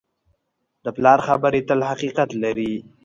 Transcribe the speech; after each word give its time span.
د 0.83 0.85
پلار 0.95 1.19
خبرې 1.27 1.61
تل 1.67 1.79
حقیقت 1.91 2.29
لري. 2.43 2.73